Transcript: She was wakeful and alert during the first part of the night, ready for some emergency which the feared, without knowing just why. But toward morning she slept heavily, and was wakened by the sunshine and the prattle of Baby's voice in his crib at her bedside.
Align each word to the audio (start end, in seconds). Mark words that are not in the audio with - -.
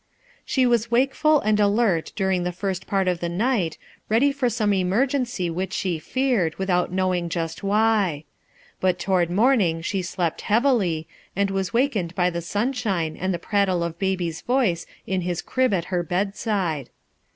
She 0.43 0.65
was 0.65 0.89
wakeful 0.89 1.41
and 1.41 1.59
alert 1.59 2.11
during 2.15 2.41
the 2.41 2.51
first 2.51 2.87
part 2.87 3.07
of 3.07 3.19
the 3.19 3.29
night, 3.29 3.77
ready 4.09 4.31
for 4.31 4.49
some 4.49 4.73
emergency 4.73 5.47
which 5.47 5.83
the 5.83 5.99
feared, 5.99 6.55
without 6.55 6.91
knowing 6.91 7.29
just 7.29 7.61
why. 7.61 8.23
But 8.79 8.97
toward 8.97 9.29
morning 9.29 9.83
she 9.83 10.01
slept 10.01 10.41
heavily, 10.41 11.07
and 11.35 11.51
was 11.51 11.71
wakened 11.71 12.15
by 12.15 12.31
the 12.31 12.41
sunshine 12.41 13.15
and 13.15 13.31
the 13.31 13.37
prattle 13.37 13.83
of 13.83 13.99
Baby's 13.99 14.41
voice 14.41 14.87
in 15.05 15.21
his 15.21 15.39
crib 15.43 15.71
at 15.71 15.85
her 15.93 16.01
bedside. 16.01 16.89